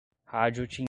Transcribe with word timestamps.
Rádio 0.27 0.65
Timbira 0.67 0.79